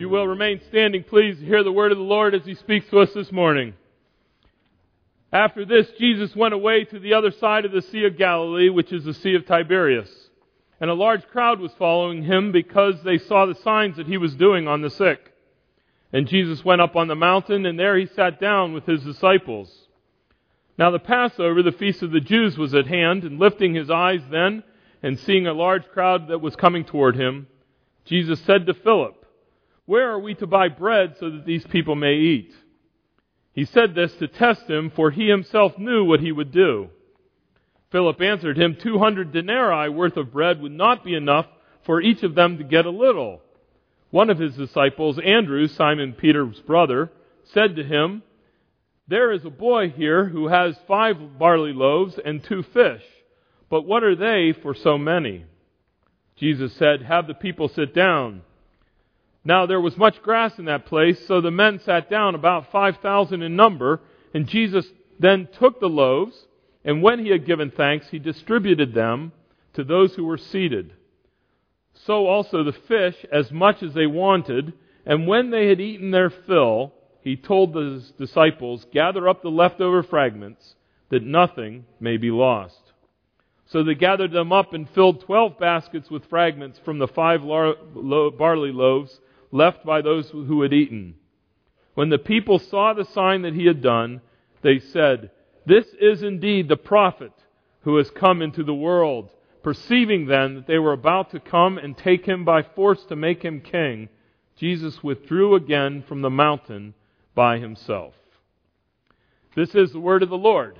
[0.00, 3.00] you will remain standing, please hear the word of the Lord as he speaks to
[3.00, 3.74] us this morning.
[5.30, 8.94] After this, Jesus went away to the other side of the Sea of Galilee, which
[8.94, 10.10] is the Sea of Tiberias.
[10.80, 14.34] And a large crowd was following him because they saw the signs that he was
[14.34, 15.34] doing on the sick.
[16.14, 19.70] And Jesus went up on the mountain, and there he sat down with his disciples.
[20.78, 24.22] Now the Passover, the feast of the Jews, was at hand, and lifting his eyes
[24.30, 24.62] then,
[25.02, 27.48] and seeing a large crowd that was coming toward him,
[28.06, 29.19] Jesus said to Philip,
[29.90, 32.54] Where are we to buy bread so that these people may eat?
[33.52, 36.90] He said this to test him, for he himself knew what he would do.
[37.90, 41.46] Philip answered him, Two hundred denarii worth of bread would not be enough
[41.86, 43.42] for each of them to get a little.
[44.10, 47.10] One of his disciples, Andrew, Simon Peter's brother,
[47.52, 48.22] said to him,
[49.08, 53.02] There is a boy here who has five barley loaves and two fish,
[53.68, 55.46] but what are they for so many?
[56.36, 58.42] Jesus said, Have the people sit down.
[59.44, 63.42] Now there was much grass in that place, so the men sat down, about 5,000
[63.42, 64.00] in number,
[64.34, 64.86] and Jesus
[65.18, 66.46] then took the loaves,
[66.84, 69.32] and when he had given thanks, he distributed them
[69.74, 70.92] to those who were seated.
[71.94, 74.74] So also the fish, as much as they wanted,
[75.06, 80.02] and when they had eaten their fill, he told his disciples, Gather up the leftover
[80.02, 80.74] fragments,
[81.10, 82.80] that nothing may be lost.
[83.66, 88.72] So they gathered them up and filled twelve baskets with fragments from the five barley
[88.72, 91.14] loaves left by those who had eaten.
[91.94, 94.20] When the people saw the sign that he had done,
[94.62, 95.30] they said,
[95.66, 97.32] This is indeed the prophet
[97.82, 99.30] who has come into the world.
[99.62, 103.42] Perceiving then that they were about to come and take him by force to make
[103.42, 104.08] him king,
[104.56, 106.94] Jesus withdrew again from the mountain
[107.34, 108.14] by himself.
[109.54, 110.78] This is the word of the Lord.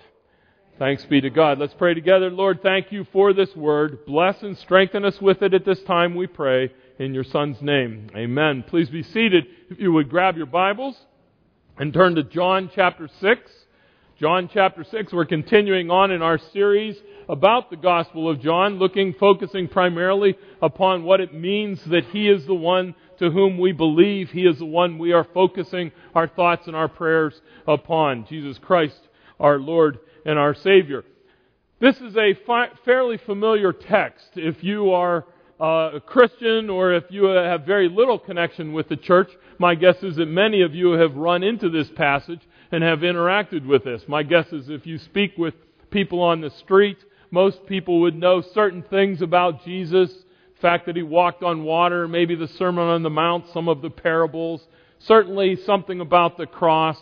[0.78, 1.58] Thanks be to God.
[1.58, 2.30] Let's pray together.
[2.30, 4.06] Lord, thank you for this word.
[4.06, 8.10] Bless and strengthen us with it at this time, we pray in your Son's name.
[8.14, 8.62] Amen.
[8.68, 9.46] Please be seated.
[9.70, 10.94] If you would grab your Bibles
[11.78, 13.40] and turn to John chapter 6.
[14.20, 19.14] John chapter 6, we're continuing on in our series about the Gospel of John, looking,
[19.14, 24.28] focusing primarily upon what it means that He is the one to whom we believe.
[24.28, 27.33] He is the one we are focusing our thoughts and our prayers
[27.66, 28.27] upon.
[28.28, 29.00] Jesus Christ,
[29.40, 31.05] our Lord and our Savior.
[31.80, 34.33] This is a fi- fairly familiar text.
[34.34, 35.24] If you are
[35.60, 40.02] uh, a Christian or if you have very little connection with the church, my guess
[40.02, 42.40] is that many of you have run into this passage
[42.72, 44.02] and have interacted with this.
[44.08, 45.54] My guess is if you speak with
[45.90, 46.96] people on the street,
[47.30, 52.08] most people would know certain things about Jesus, the fact that he walked on water,
[52.08, 54.62] maybe the Sermon on the Mount, some of the parables,
[54.98, 56.96] certainly something about the cross,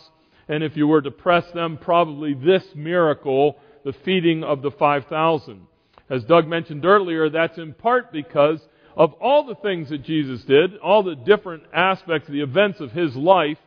[0.49, 5.67] and if you were to press them, probably this miracle, the feeding of the 5,000.
[6.09, 8.59] As Doug mentioned earlier, that's in part because
[8.95, 13.15] of all the things that Jesus did, all the different aspects, the events of his
[13.15, 13.57] life,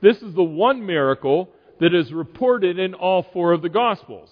[0.00, 1.50] this is the one miracle
[1.80, 4.30] that is reported in all four of the Gospels.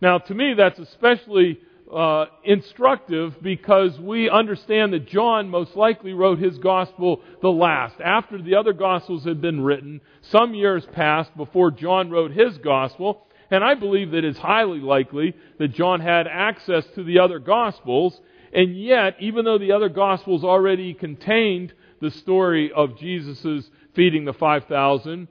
[0.00, 1.58] Now, to me, that's especially
[1.92, 8.00] uh, instructive because we understand that John most likely wrote his Gospel the last.
[8.00, 10.00] After the other Gospels had been written,
[10.30, 15.34] some years passed before John wrote his Gospel, and I believe that it's highly likely
[15.58, 18.20] that John had access to the other Gospels,
[18.52, 24.32] and yet, even though the other Gospels already contained the story of Jesus' feeding the
[24.32, 25.28] 5,000,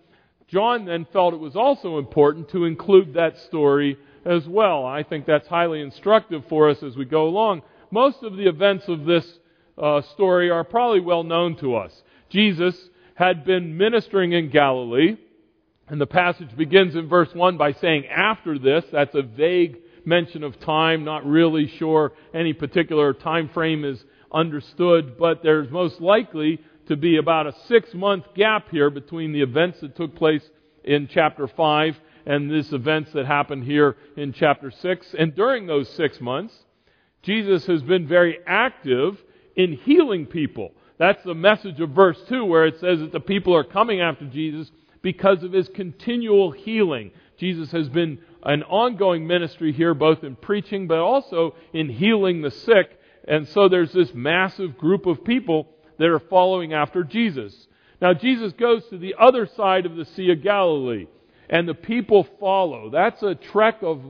[0.47, 4.85] John then felt it was also important to include that story as well.
[4.85, 7.61] I think that's highly instructive for us as we go along.
[7.91, 9.39] Most of the events of this
[9.77, 12.03] uh, story are probably well known to us.
[12.29, 12.75] Jesus
[13.15, 15.17] had been ministering in Galilee.
[15.87, 20.43] And the passage begins in verse 1 by saying, after this, that's a vague mention
[20.43, 26.59] of time, not really sure any particular time frame is understood, but there's most likely
[26.87, 30.47] to be about a six month gap here between the events that took place
[30.83, 35.15] in chapter 5 and this events that happened here in chapter 6.
[35.17, 36.53] And during those six months,
[37.21, 39.17] Jesus has been very active
[39.55, 40.71] in healing people.
[40.97, 44.25] That's the message of verse 2 where it says that the people are coming after
[44.25, 44.71] Jesus
[45.05, 47.11] because of his continual healing.
[47.37, 52.49] Jesus has been an ongoing ministry here, both in preaching but also in healing the
[52.49, 52.99] sick.
[53.27, 55.67] And so there's this massive group of people
[55.99, 57.67] that are following after Jesus.
[58.01, 61.05] Now, Jesus goes to the other side of the Sea of Galilee,
[61.51, 62.89] and the people follow.
[62.89, 64.01] That's a trek of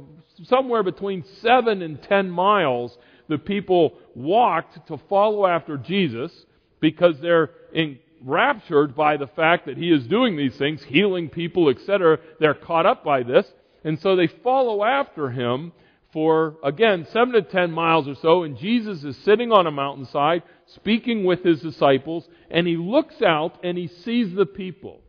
[0.44, 2.97] somewhere between seven and ten miles.
[3.27, 6.31] The people walked to follow after Jesus
[6.80, 11.69] because they're in raptured by the fact that he is doing these things, healing people,
[11.69, 12.18] etc.
[12.39, 13.45] They're caught up by this.
[13.83, 15.72] And so they follow after him
[16.12, 20.44] for, again, seven to ten miles or so, and Jesus is sitting on a mountainside
[20.68, 25.01] speaking with his disciples, and he looks out and he sees the people.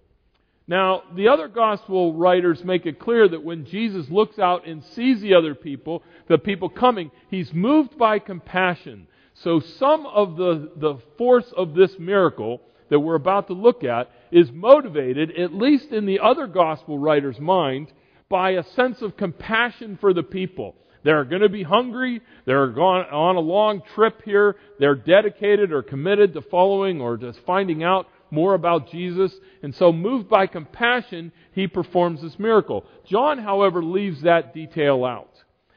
[0.68, 5.20] Now, the other gospel writers make it clear that when Jesus looks out and sees
[5.20, 9.06] the other people, the people coming, he's moved by compassion.
[9.34, 12.60] So some of the, the force of this miracle
[12.90, 17.38] that we're about to look at is motivated, at least in the other gospel writer's
[17.38, 17.92] mind,
[18.28, 20.74] by a sense of compassion for the people.
[21.04, 22.20] They're going to be hungry.
[22.46, 24.56] They're going on a long trip here.
[24.80, 29.32] They're dedicated or committed to following or just finding out more about Jesus.
[29.62, 32.84] And so, moved by compassion, he performs this miracle.
[33.08, 35.30] John, however, leaves that detail out.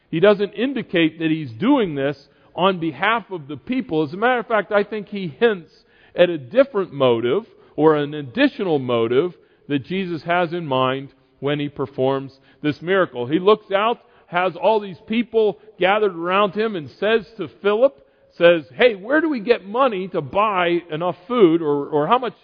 [0.09, 4.01] He doesn't indicate that he's doing this on behalf of the people.
[4.03, 5.71] As a matter of fact, I think he hints
[6.19, 7.45] at a different motive
[7.75, 9.33] or an additional motive
[9.69, 13.25] that Jesus has in mind when he performs this miracle.
[13.25, 18.06] He looks out, has all these people gathered around him, and says to Philip,
[18.38, 22.36] says, Hey, where do we get money to buy enough food, or, or how much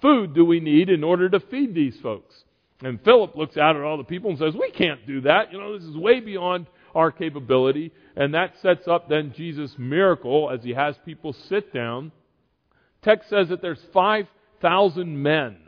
[0.00, 2.44] food do we need in order to feed these folks?
[2.82, 5.52] And Philip looks out at all the people and says, We can't do that.
[5.52, 7.92] You know, this is way beyond our capability.
[8.14, 12.12] And that sets up then Jesus' miracle as he has people sit down.
[13.04, 15.58] Text says that there's 5,000 men.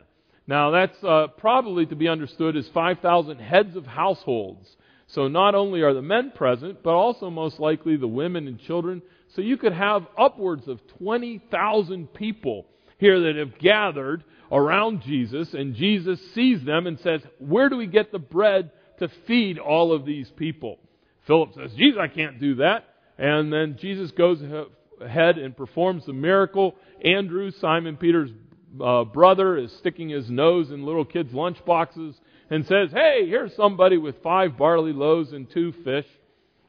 [0.47, 4.67] Now, that's uh, probably to be understood as 5,000 heads of households.
[5.07, 9.01] So not only are the men present, but also most likely the women and children.
[9.35, 12.65] So you could have upwards of 20,000 people
[12.97, 17.87] here that have gathered around Jesus, and Jesus sees them and says, Where do we
[17.87, 20.79] get the bread to feed all of these people?
[21.27, 22.85] Philip says, Jesus, I can't do that.
[23.17, 24.39] And then Jesus goes
[25.01, 26.75] ahead and performs the miracle.
[27.03, 28.31] Andrew, Simon Peter's
[28.83, 32.15] uh, brother, is sticking his nose in little kids' lunch boxes
[32.49, 36.05] and says, Hey, here's somebody with five barley loaves and two fish.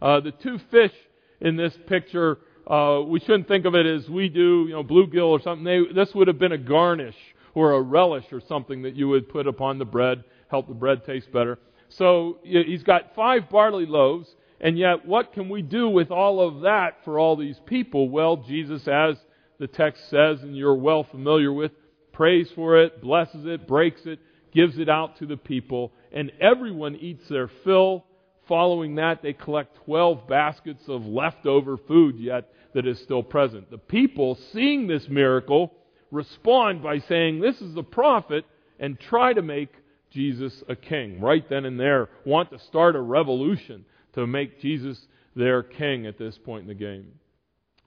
[0.00, 0.92] Uh, the two fish
[1.40, 5.28] in this picture, uh, we shouldn't think of it as we do, you know, bluegill
[5.28, 5.64] or something.
[5.64, 7.16] They, this would have been a garnish
[7.54, 11.04] or a relish or something that you would put upon the bread, help the bread
[11.04, 11.58] taste better.
[11.88, 14.28] So he's got five barley loaves,
[14.60, 18.08] and yet what can we do with all of that for all these people?
[18.08, 19.16] Well, Jesus, as
[19.58, 21.72] the text says, and you're well familiar with,
[22.12, 24.18] prays for it, blesses it, breaks it,
[24.52, 28.04] gives it out to the people, and everyone eats their fill.
[28.48, 33.70] Following that, they collect 12 baskets of leftover food yet that is still present.
[33.70, 35.74] The people, seeing this miracle,
[36.10, 38.44] respond by saying, This is the prophet,
[38.80, 39.72] and try to make
[40.10, 41.20] Jesus a king.
[41.20, 43.84] Right then and there, want to start a revolution
[44.14, 44.98] to make Jesus
[45.34, 47.12] their king at this point in the game.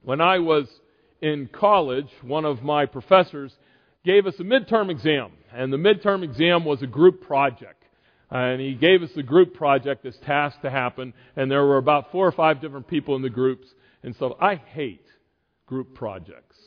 [0.03, 0.67] When I was
[1.21, 3.53] in college, one of my professors
[4.03, 7.83] gave us a midterm exam, and the midterm exam was a group project.
[8.31, 12.11] And he gave us the group project, this task to happen, and there were about
[12.11, 13.67] four or five different people in the groups.
[14.03, 15.05] And so I hate
[15.65, 16.57] group projects.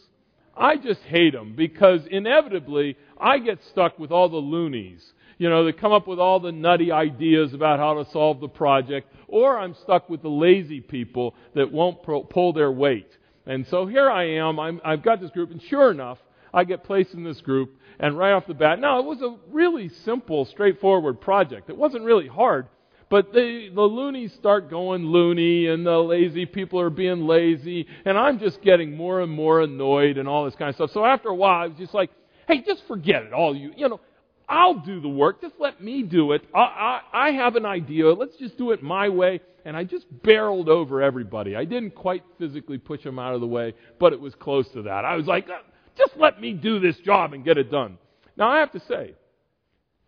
[0.57, 5.03] I just hate them because inevitably I get stuck with all the loonies.
[5.39, 8.49] You know, they come up with all the nutty ideas about how to solve the
[8.49, 13.11] project, or I'm stuck with the lazy people that won't pull their weight.
[13.47, 16.19] And so here I am, i have got this group, and sure enough,
[16.53, 19.37] I get placed in this group, and right off the bat, now it was a
[19.51, 21.69] really simple, straightforward project.
[21.69, 22.69] It wasn't really hard,
[23.11, 28.17] but the, the loonies start going loony, and the lazy people are being lazy, and
[28.17, 30.93] I'm just getting more and more annoyed and all this kind of stuff.
[30.93, 32.11] So after a while, I was just like,
[32.47, 33.73] hey, just forget it, all you.
[33.77, 34.01] You know,
[34.49, 35.41] I'll do the work.
[35.41, 36.43] Just let me do it.
[36.55, 36.59] I,
[37.13, 38.13] I, I have an idea.
[38.13, 39.41] Let's just do it my way.
[39.65, 41.57] And I just barreled over everybody.
[41.57, 44.83] I didn't quite physically push them out of the way, but it was close to
[44.83, 45.07] that.
[45.07, 45.59] I was like, uh,
[45.97, 47.97] just let me do this job and get it done.
[48.37, 49.15] Now I have to say,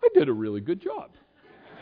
[0.02, 1.10] I did a really good job.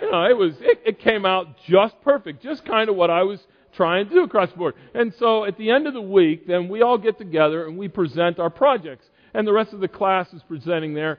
[0.00, 3.22] You know, it was it, it came out just perfect, just kind of what I
[3.22, 3.40] was
[3.76, 4.74] trying to do across the board.
[4.94, 7.88] And so at the end of the week, then we all get together and we
[7.88, 9.06] present our projects.
[9.32, 11.18] And the rest of the class is presenting there.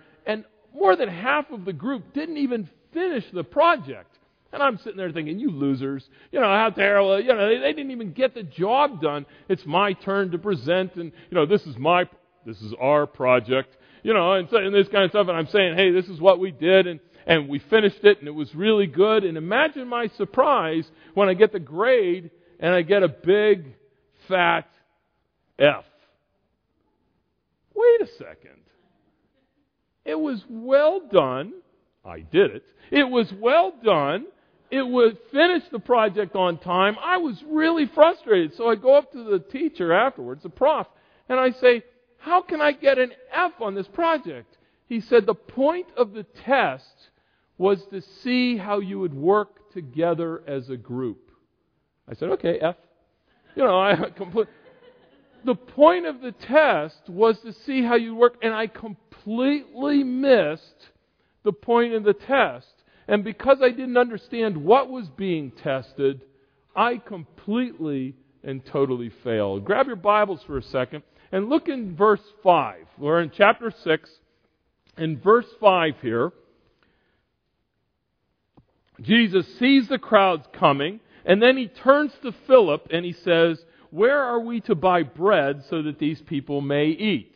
[0.76, 4.10] More than half of the group didn't even finish the project.
[4.52, 7.74] And I'm sitting there thinking, you losers, you know, how terrible, you know, they, they
[7.74, 9.26] didn't even get the job done.
[9.48, 12.10] It's my turn to present, and, you know, this is my
[12.46, 15.28] this is our project, you know, and, so, and this kind of stuff.
[15.28, 18.28] And I'm saying, hey, this is what we did, and and we finished it, and
[18.28, 19.24] it was really good.
[19.24, 22.30] And imagine my surprise when I get the grade
[22.60, 23.74] and I get a big,
[24.28, 24.70] fat
[25.58, 25.86] F.
[27.74, 28.65] Wait a second.
[30.06, 31.54] It was well done.
[32.06, 32.64] I did it.
[32.92, 34.26] It was well done.
[34.70, 36.96] It was finished the project on time.
[37.04, 38.56] I was really frustrated.
[38.56, 40.88] So I go up to the teacher afterwards, the prof,
[41.30, 41.84] and I say,
[42.18, 44.58] how can I get an F on this project?
[44.88, 47.10] He said the point of the test
[47.58, 51.32] was to see how you would work together as a group.
[52.08, 52.76] I said, okay, F.
[53.56, 54.48] You know, I complete.
[55.44, 58.68] The point of the test was to see how you work, and I
[59.26, 60.90] completely missed
[61.44, 62.68] the point of the test.
[63.08, 66.22] And because I didn't understand what was being tested,
[66.76, 69.66] I completely and totally failed.
[69.66, 72.86] Grab your Bibles for a second and look in verse 5.
[73.00, 74.10] We're in chapter 6.
[74.98, 76.32] In verse 5 here,
[79.02, 84.22] Jesus sees the crowds coming, and then he turns to Philip and he says, Where
[84.22, 87.36] are we to buy bread so that these people may eat?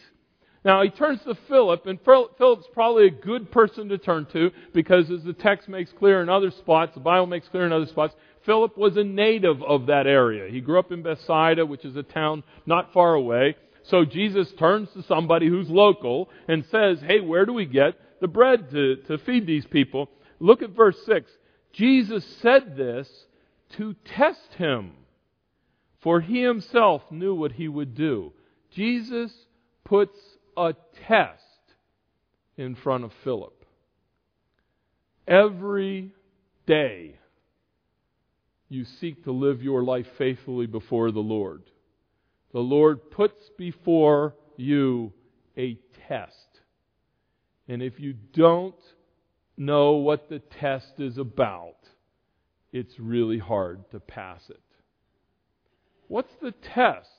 [0.66, 5.10] Now he turns to Philip, and Philip's probably a good person to turn to because,
[5.10, 8.14] as the text makes clear in other spots, the Bible makes clear in other spots,
[8.46, 10.52] Philip was a native of that area.
[10.52, 13.56] He grew up in Bethsaida, which is a town not far away.
[13.84, 18.28] So Jesus turns to somebody who's local and says, Hey, where do we get the
[18.28, 20.10] bread to, to feed these people?
[20.40, 21.30] Look at verse 6.
[21.74, 23.08] Jesus said this
[23.78, 24.92] to test him,
[26.02, 28.34] for he himself knew what he would do.
[28.72, 29.32] Jesus
[29.84, 30.18] puts
[30.58, 30.74] a
[31.08, 31.44] test
[32.58, 33.66] in front of Philip.
[35.28, 36.14] Every
[36.66, 37.16] day
[38.70, 41.64] you seek to live your life faithfully before the Lord.
[42.52, 45.14] The Lord puts before you
[45.58, 45.78] a
[46.08, 46.34] test.
[47.68, 48.76] And if you don't
[49.58, 51.76] know what the test is about,
[52.72, 54.62] it's really hard to pass it.
[56.08, 57.10] What's the test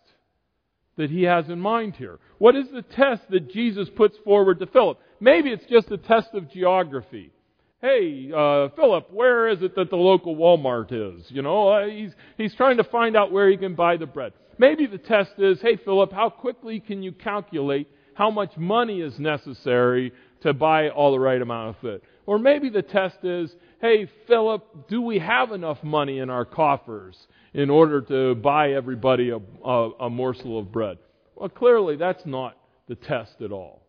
[1.01, 2.19] that he has in mind here?
[2.37, 4.99] What is the test that Jesus puts forward to Philip?
[5.19, 7.33] Maybe it's just a test of geography.
[7.81, 11.25] Hey, uh, Philip, where is it that the local Walmart is?
[11.31, 14.35] You know, uh, he's, he's trying to find out where he can buy the bread.
[14.59, 19.19] Maybe the test is, hey, Philip, how quickly can you calculate how much money is
[19.19, 22.03] necessary to buy all the right amount of food?
[22.27, 27.17] Or maybe the test is, hey, Philip, do we have enough money in our coffers
[27.53, 30.99] in order to buy everybody a, a, a morsel of bread?
[31.35, 32.57] Well, clearly that's not
[32.89, 33.83] the test at all.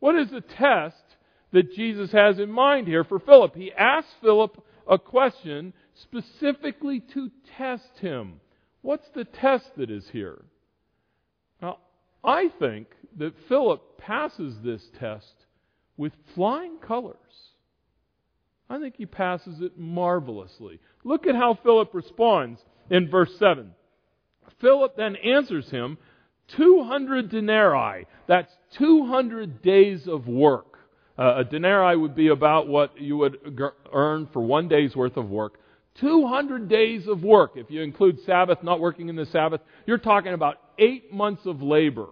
[0.00, 1.02] What is the test
[1.52, 3.54] that Jesus has in mind here for Philip?
[3.54, 8.40] He asks Philip a question specifically to test him.
[8.80, 10.42] What's the test that is here?
[11.60, 11.78] Now,
[12.24, 15.34] I think that Philip passes this test
[15.96, 17.16] with flying colors.
[18.68, 20.80] I think he passes it marvelously.
[21.04, 22.60] Look at how Philip responds
[22.90, 23.72] in verse 7.
[24.60, 25.98] Philip then answers him
[26.56, 28.06] 200 denarii.
[28.26, 30.78] That's 200 days of work.
[31.18, 33.38] Uh, a denarii would be about what you would
[33.92, 35.58] earn for one day's worth of work.
[36.00, 37.52] 200 days of work.
[37.56, 41.60] If you include Sabbath, not working in the Sabbath, you're talking about eight months of
[41.60, 42.06] labor.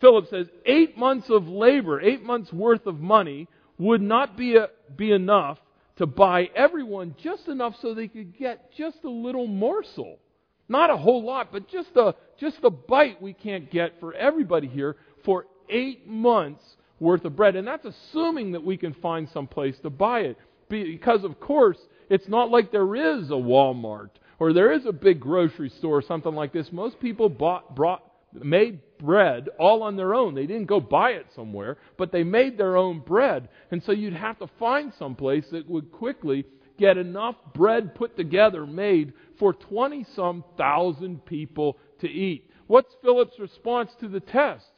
[0.00, 4.68] Philip says eight months of labor, eight months worth of money would not be, a,
[4.96, 5.58] be enough
[6.00, 10.18] to buy everyone just enough so they could get just a little morsel.
[10.66, 14.66] Not a whole lot, but just a, just a bite we can't get for everybody
[14.66, 16.64] here for eight months
[17.00, 17.54] worth of bread.
[17.54, 20.38] And that's assuming that we can find some place to buy it.
[20.70, 21.76] Because, of course,
[22.08, 26.02] it's not like there is a Walmart or there is a big grocery store or
[26.02, 26.72] something like this.
[26.72, 30.34] Most people bought, brought, made bread all on their own.
[30.34, 33.48] They didn't go buy it somewhere, but they made their own bread.
[33.70, 36.44] And so you'd have to find some place that would quickly
[36.78, 42.50] get enough bread put together, made for 20 some thousand people to eat.
[42.66, 44.70] What's Philip's response to the test?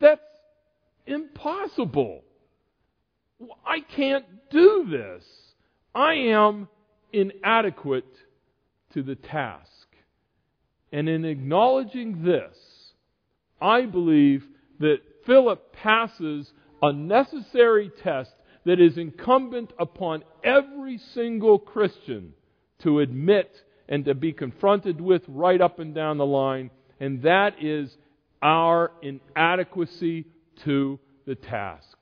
[0.00, 0.20] That's
[1.06, 2.22] impossible.
[3.64, 5.24] I can't do this.
[5.94, 6.68] I am
[7.12, 8.12] inadequate
[8.94, 9.68] to the task.
[10.92, 12.56] And in acknowledging this,
[13.60, 14.44] I believe
[14.78, 16.52] that Philip passes
[16.82, 18.32] a necessary test
[18.64, 22.32] that is incumbent upon every single Christian
[22.82, 23.54] to admit
[23.88, 27.94] and to be confronted with right up and down the line, and that is
[28.42, 30.26] our inadequacy
[30.64, 31.98] to the task.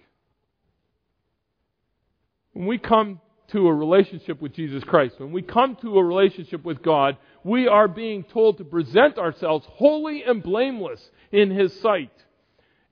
[2.53, 3.21] When we come
[3.53, 7.67] to a relationship with Jesus Christ, when we come to a relationship with God, we
[7.67, 11.01] are being told to present ourselves holy and blameless
[11.33, 12.13] in His sight.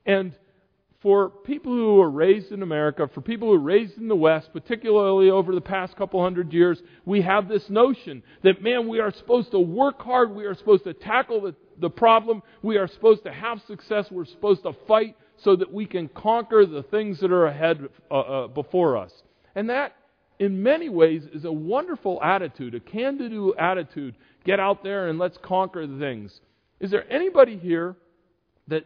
[0.07, 0.33] And
[1.03, 4.49] for people who were raised in America, for people who were raised in the West,
[4.53, 9.13] particularly over the past couple hundred years, we have this notion that, man, we are
[9.13, 13.25] supposed to work hard, we are supposed to tackle the, the problem, we are supposed
[13.25, 17.31] to have success, we're supposed to fight so that we can conquer the things that
[17.31, 19.13] are ahead uh, uh, before us.
[19.55, 19.95] And that
[20.39, 24.15] in many ways, is a wonderful attitude, a can do attitude.
[24.45, 26.41] Get out there and let's conquer things.
[26.81, 27.97] Is there anybody here
[28.69, 28.85] that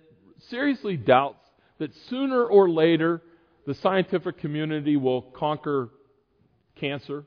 [0.49, 1.45] seriously doubts
[1.79, 3.23] that sooner or later
[3.67, 5.91] the scientific community will conquer
[6.77, 7.25] cancer?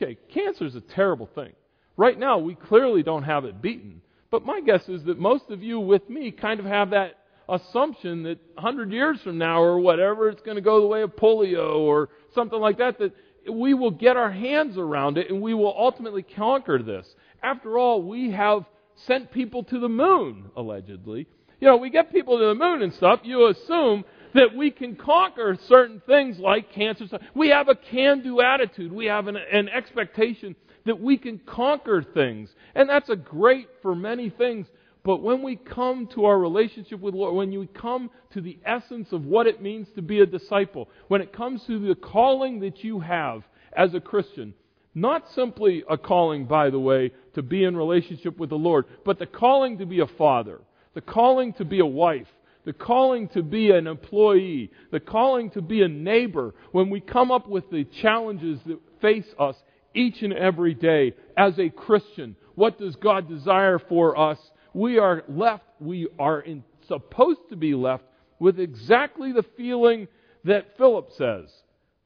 [0.00, 1.52] Okay, cancer is a terrible thing.
[1.96, 4.02] Right now, we clearly don't have it beaten.
[4.30, 7.18] But my guess is that most of you with me kind of have that
[7.48, 11.14] assumption that 100 years from now or whatever, it's going to go the way of
[11.16, 13.12] polio or something like that, that
[13.50, 17.06] we will get our hands around it and we will ultimately conquer this.
[17.42, 18.64] After all, we have
[19.06, 21.26] sent people to the moon, allegedly.
[21.60, 24.96] You know, we get people to the moon and stuff, you assume that we can
[24.96, 27.06] conquer certain things like cancer.
[27.34, 28.92] We have a can do attitude.
[28.92, 32.50] We have an, an expectation that we can conquer things.
[32.74, 34.66] And that's a great for many things.
[35.06, 38.58] But when we come to our relationship with the Lord, when we come to the
[38.64, 42.58] essence of what it means to be a disciple, when it comes to the calling
[42.58, 44.52] that you have as a Christian,
[44.96, 49.20] not simply a calling, by the way, to be in relationship with the Lord, but
[49.20, 50.60] the calling to be a father,
[50.94, 52.26] the calling to be a wife,
[52.64, 57.30] the calling to be an employee, the calling to be a neighbor, when we come
[57.30, 59.54] up with the challenges that face us
[59.94, 64.38] each and every day as a Christian, what does God desire for us?
[64.76, 68.04] We are left, we are in, supposed to be left
[68.38, 70.06] with exactly the feeling
[70.44, 71.50] that Philip says.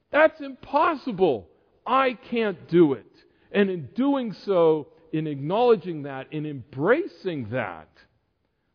[0.09, 1.49] That's impossible.
[1.85, 3.11] I can't do it.
[3.51, 7.89] And in doing so, in acknowledging that, in embracing that,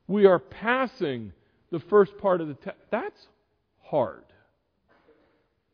[0.07, 1.33] we are passing
[1.71, 2.77] the first part of the test.
[2.91, 3.27] That's
[3.81, 4.25] hard.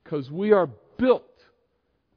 [0.04, 1.24] Because we are built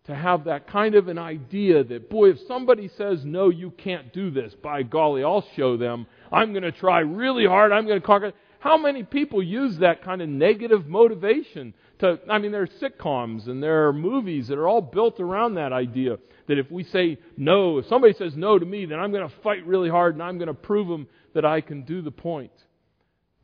[0.07, 4.13] to have that kind of an idea that, boy, if somebody says, no, you can't
[4.13, 6.05] do this, by golly, I'll show them.
[6.31, 7.71] I'm going to try really hard.
[7.71, 8.33] I'm going to conquer.
[8.59, 13.47] How many people use that kind of negative motivation to, I mean, there are sitcoms
[13.47, 17.17] and there are movies that are all built around that idea that if we say
[17.37, 20.23] no, if somebody says no to me, then I'm going to fight really hard and
[20.23, 22.51] I'm going to prove them that I can do the point.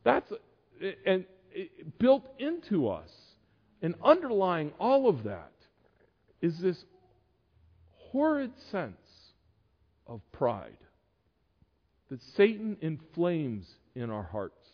[0.03, 0.31] That's,
[1.05, 1.25] and
[1.99, 3.09] built into us
[3.81, 5.51] and underlying all of that
[6.41, 6.83] is this
[8.11, 8.95] horrid sense
[10.07, 10.77] of pride
[12.09, 14.67] that Satan inflames in our hearts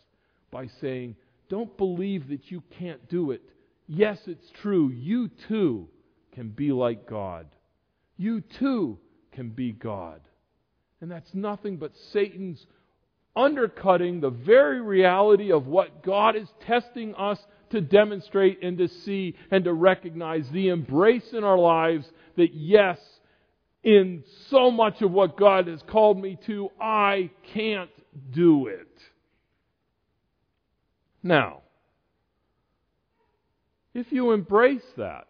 [0.50, 1.14] by saying,
[1.48, 3.42] Don't believe that you can't do it.
[3.86, 4.90] Yes, it's true.
[4.90, 5.88] You too
[6.34, 7.46] can be like God.
[8.16, 8.98] You too
[9.32, 10.20] can be God.
[11.00, 12.66] And that's nothing but Satan's
[13.36, 17.38] undercutting the very reality of what God is testing us
[17.70, 22.98] to demonstrate and to see and to recognize the embrace in our lives that, yes,
[23.82, 27.90] in so much of what God has called me to, I can't
[28.30, 28.86] do it.
[31.22, 31.62] Now,
[33.94, 35.26] if you embrace that,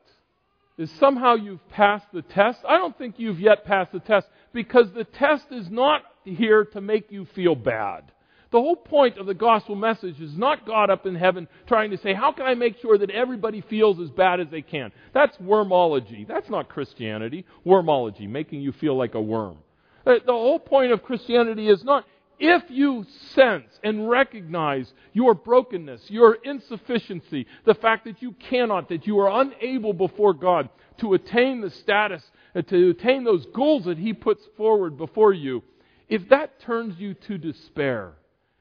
[0.79, 2.61] is somehow you've passed the test.
[2.67, 6.81] I don't think you've yet passed the test because the test is not here to
[6.81, 8.13] make you feel bad.
[8.51, 11.99] The whole point of the gospel message is not God up in heaven trying to
[11.99, 14.91] say, how can I make sure that everybody feels as bad as they can?
[15.13, 16.27] That's wormology.
[16.27, 17.45] That's not Christianity.
[17.67, 19.59] Wormology, making you feel like a worm.
[20.05, 22.07] The whole point of Christianity is not,
[22.39, 29.07] if you sense and recognize your brokenness, your insufficiency, the fact that you cannot, that
[29.07, 32.23] you are unable before God to attain the status,
[32.55, 35.63] uh, to attain those goals that He puts forward before you,
[36.09, 38.15] if that turns you to despair,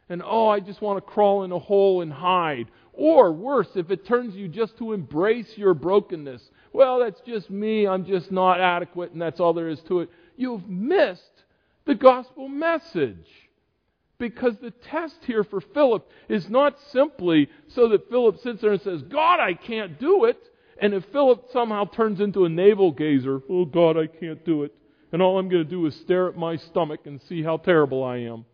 [0.10, 2.68] and oh, I just want to crawl in a hole and hide.
[2.94, 6.50] Or worse, if it turns you just to embrace your brokenness.
[6.74, 7.88] Well, that's just me.
[7.88, 10.10] I'm just not adequate, and that's all there is to it.
[10.36, 11.44] You've missed
[11.86, 13.28] the gospel message.
[14.20, 18.82] Because the test here for Philip is not simply so that Philip sits there and
[18.82, 20.42] says, God, I can't do it.
[20.82, 24.74] And if Philip somehow turns into a navel gazer, oh God, I can't do it.
[25.12, 28.04] And all I'm going to do is stare at my stomach and see how terrible
[28.04, 28.46] I am.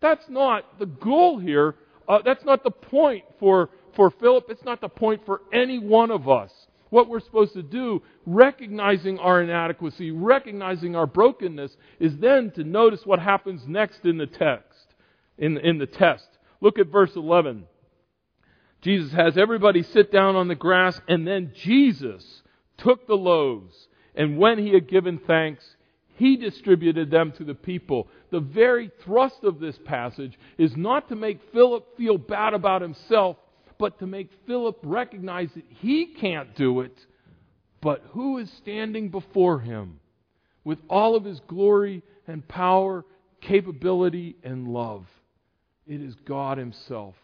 [0.00, 1.74] That's not the goal here.
[2.08, 4.46] Uh, that's not the point for, for Philip.
[4.48, 6.52] It's not the point for any one of us.
[6.90, 13.04] What we're supposed to do, recognizing our inadequacy, recognizing our brokenness, is then to notice
[13.04, 14.94] what happens next in the text,
[15.36, 16.28] in, in the test.
[16.60, 17.64] Look at verse 11.
[18.82, 22.42] Jesus has everybody sit down on the grass, and then Jesus
[22.78, 25.75] took the loaves, and when he had given thanks,
[26.16, 28.08] he distributed them to the people.
[28.30, 33.36] The very thrust of this passage is not to make Philip feel bad about himself,
[33.78, 36.98] but to make Philip recognize that he can't do it,
[37.80, 40.00] but who is standing before him
[40.64, 43.04] with all of his glory and power,
[43.40, 45.06] capability, and love.
[45.86, 47.14] It is God Himself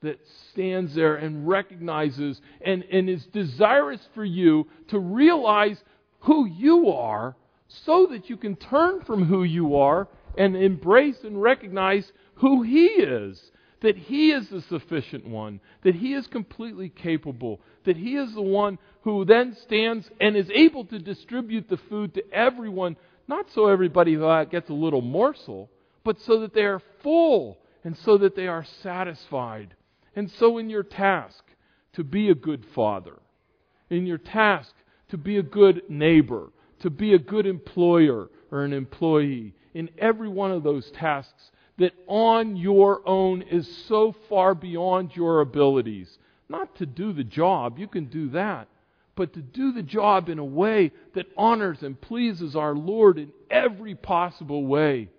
[0.00, 0.18] that
[0.52, 5.76] stands there and recognizes and, and is desirous for you to realize
[6.20, 7.36] who you are
[7.68, 12.86] so that you can turn from who you are and embrace and recognize who He
[12.86, 13.50] is.
[13.80, 18.42] That He is the sufficient one, that He is completely capable, that He is the
[18.42, 22.96] one who then stands and is able to distribute the food to everyone
[23.28, 24.16] not so everybody
[24.50, 25.70] gets a little morsel,
[26.02, 29.74] but so that they are full and so that they are satisfied.
[30.16, 31.44] And so, in your task
[31.92, 33.18] to be a good father,
[33.90, 34.72] in your task
[35.10, 36.48] to be a good neighbor,
[36.80, 41.92] to be a good employer or an employee, in every one of those tasks that
[42.06, 46.18] on your own is so far beyond your abilities.
[46.48, 48.68] Not to do the job, you can do that,
[49.14, 53.32] but to do the job in a way that honors and pleases our Lord in
[53.50, 55.10] every possible way.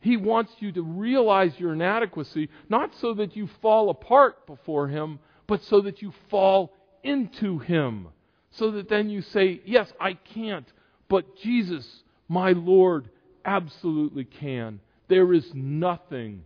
[0.00, 5.18] He wants you to realize your inadequacy, not so that you fall apart before Him,
[5.46, 8.08] but so that you fall into Him.
[8.56, 10.66] So that then you say, Yes, I can't,
[11.08, 11.86] but Jesus,
[12.28, 13.08] my Lord,
[13.44, 14.80] absolutely can.
[15.08, 16.44] There is nothing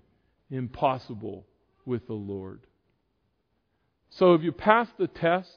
[0.50, 1.46] impossible
[1.86, 2.60] with the Lord.
[4.10, 5.56] So if you pass the test,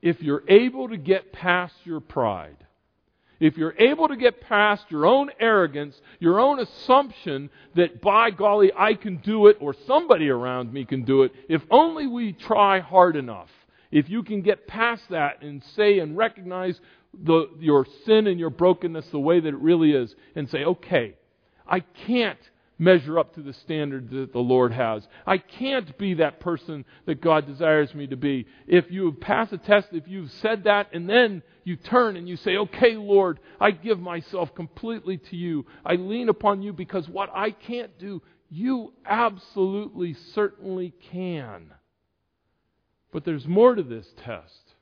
[0.00, 2.56] if you're able to get past your pride,
[3.40, 8.70] if you're able to get past your own arrogance, your own assumption that by golly
[8.76, 12.80] I can do it or somebody around me can do it, if only we try
[12.80, 13.48] hard enough,
[13.90, 16.78] if you can get past that and say and recognize
[17.12, 21.14] the, your sin and your brokenness the way that it really is and say, okay,
[21.66, 22.38] I can't
[22.78, 25.06] measure up to the standard that the Lord has.
[25.26, 28.46] I can't be that person that God desires me to be.
[28.66, 32.26] If you have passed a test, if you've said that, and then you turn and
[32.26, 35.66] you say, Okay, Lord, I give myself completely to you.
[35.84, 41.72] I lean upon you because what I can't do, you absolutely certainly can.
[43.12, 44.74] But there's more to this test.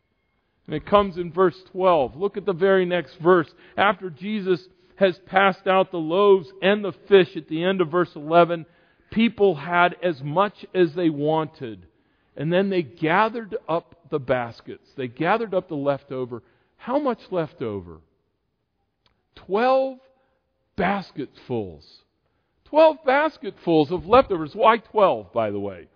[0.66, 2.16] And it comes in verse 12.
[2.16, 3.48] Look at the very next verse.
[3.76, 4.60] After Jesus
[4.96, 8.66] has passed out the loaves and the fish at the end of verse 11,
[9.10, 11.86] people had as much as they wanted.
[12.36, 14.88] And then they gathered up the baskets.
[14.96, 16.42] They gathered up the leftover.
[16.76, 17.98] How much leftover?
[19.34, 19.98] Twelve
[20.76, 21.84] basketfuls.
[22.64, 24.54] Twelve basketfuls of leftovers.
[24.54, 25.88] Why twelve, by the way?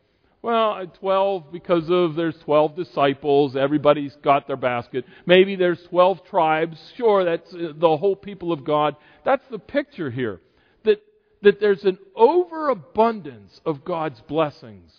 [0.43, 5.05] Well, 12 because of there's 12 disciples, everybody's got their basket.
[5.25, 6.79] Maybe there's 12 tribes.
[6.97, 8.97] Sure, that's uh, the whole people of God.
[9.25, 10.41] That's the picture here.
[10.85, 11.01] That
[11.43, 14.91] that there's an overabundance of God's blessings.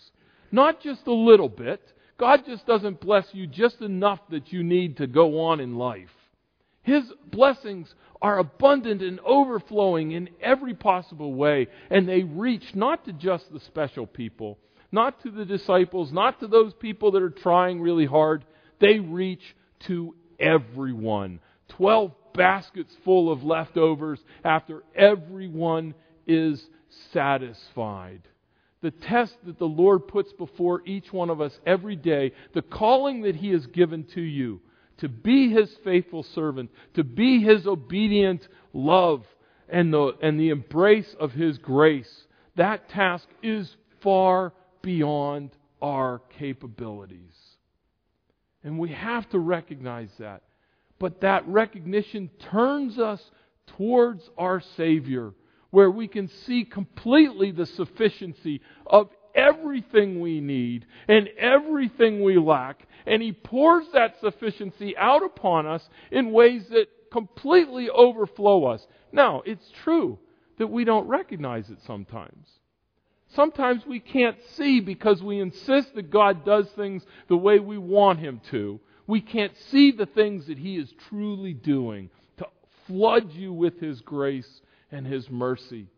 [0.50, 1.80] Not just a little bit.
[2.16, 6.10] God just doesn't bless you just enough that you need to go on in life.
[6.82, 13.12] His blessings are abundant and overflowing in every possible way, and they reach not to
[13.12, 14.58] just the special people,
[14.94, 18.44] not to the disciples, not to those people that are trying really hard.
[18.80, 19.42] They reach
[19.88, 21.40] to everyone.
[21.68, 25.94] Twelve baskets full of leftovers after everyone
[26.26, 26.64] is
[27.12, 28.22] satisfied.
[28.82, 33.22] The test that the Lord puts before each one of us every day, the calling
[33.22, 34.60] that He has given to you
[34.98, 39.24] to be His faithful servant, to be His obedient love,
[39.68, 42.26] and the, and the embrace of His grace,
[42.56, 44.52] that task is far
[44.84, 45.50] beyond
[45.82, 47.34] our capabilities.
[48.62, 50.42] And we have to recognize that.
[50.98, 53.20] But that recognition turns us
[53.76, 55.32] towards our Savior,
[55.70, 62.86] where we can see completely the sufficiency of everything we need and everything we lack.
[63.06, 68.86] And He pours that sufficiency out upon us in ways that completely overflow us.
[69.12, 70.18] Now, it's true
[70.58, 72.46] that we don't recognize it sometimes.
[73.34, 78.20] Sometimes we can't see because we insist that God does things the way we want
[78.20, 78.80] Him to.
[79.06, 82.46] We can't see the things that He is truly doing to
[82.86, 85.88] flood you with His grace and His mercy.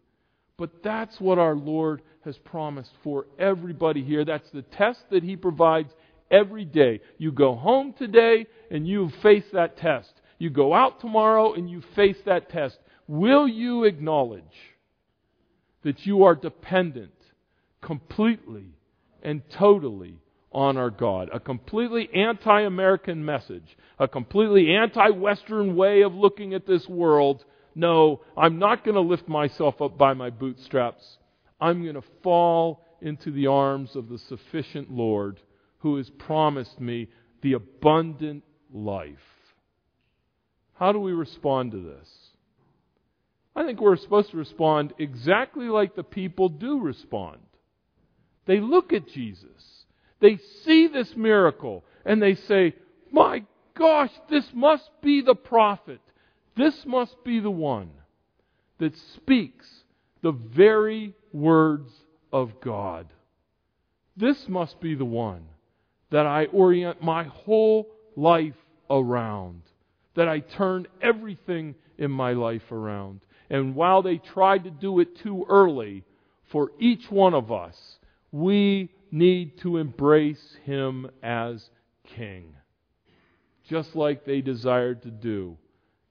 [0.57, 4.25] But that's what our Lord has promised for everybody here.
[4.25, 5.93] That's the test that He provides
[6.31, 7.01] every day.
[7.19, 10.13] You go home today and you face that test.
[10.39, 12.79] You go out tomorrow and you face that test.
[13.07, 14.43] Will you acknowledge
[15.83, 17.13] that you are dependent
[17.87, 18.67] completely
[19.23, 20.17] and totally
[20.53, 21.31] on our God.
[21.33, 27.45] A completely anti American message, a completely anti Western way of looking at this world.
[27.75, 31.19] No, I'm not going to lift myself up by my bootstraps.
[31.61, 35.41] I'm going to fall into the arms of the sufficient Lord
[35.79, 37.09] who has promised me
[37.43, 39.13] the abundant life.
[40.75, 42.09] How do we respond to this?
[43.55, 47.39] I think we're supposed to respond exactly like the people do respond.
[48.47, 49.85] They look at Jesus.
[50.21, 52.75] They see this miracle and they say,
[53.13, 56.01] My gosh, this must be the prophet.
[56.57, 57.91] This must be the one
[58.79, 59.67] that speaks
[60.23, 61.91] the very words
[62.33, 63.07] of God.
[64.17, 65.47] This must be the one
[66.11, 68.55] that I orient my whole life
[68.89, 69.63] around,
[70.15, 73.21] that I turn everything in my life around.
[73.51, 76.05] And while they tried to do it too early,
[76.51, 77.77] for each one of us,
[78.37, 81.71] we need to embrace him as
[82.05, 82.55] king.
[83.69, 85.57] Just like they desired to do.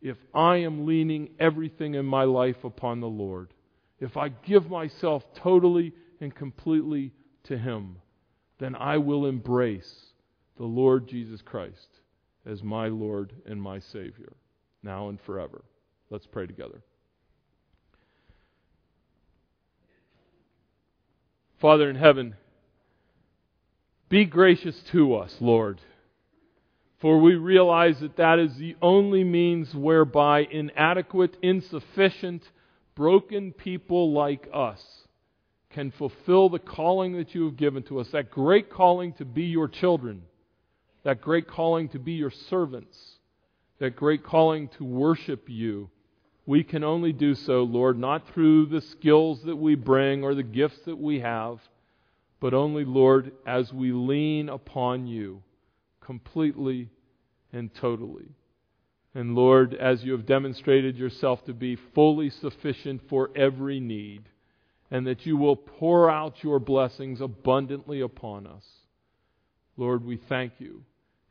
[0.01, 3.53] If I am leaning everything in my life upon the Lord,
[3.99, 7.13] if I give myself totally and completely
[7.45, 7.97] to him,
[8.59, 9.93] then I will embrace
[10.57, 11.99] the Lord Jesus Christ
[12.45, 14.33] as my Lord and my Savior,
[14.83, 15.63] now and forever.
[16.09, 16.81] Let's pray together.
[21.61, 22.35] Father in heaven,
[24.09, 25.79] be gracious to us, Lord.
[27.01, 32.43] For we realize that that is the only means whereby inadequate, insufficient,
[32.95, 34.81] broken people like us
[35.69, 39.43] can fulfill the calling that you have given to us, that great calling to be
[39.43, 40.23] your children,
[41.03, 42.97] that great calling to be your servants,
[43.79, 45.89] that great calling to worship you.
[46.45, 50.43] We can only do so, Lord, not through the skills that we bring or the
[50.43, 51.59] gifts that we have
[52.39, 55.41] but only, Lord, as we lean upon you
[55.99, 56.89] completely
[57.51, 58.27] and totally.
[59.13, 64.29] And Lord, as you have demonstrated yourself to be fully sufficient for every need,
[64.91, 68.63] and that you will pour out your blessings abundantly upon us.
[69.77, 70.83] Lord, we thank you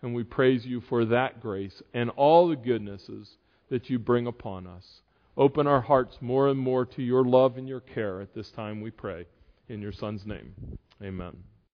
[0.03, 3.37] and we praise you for that grace and all the goodnesses
[3.71, 5.03] that you bring upon us.
[5.37, 8.81] Open our hearts more and more to your love and your care at this time,
[8.81, 9.27] we pray.
[9.69, 10.55] In your Son's name.
[11.03, 11.54] Amen.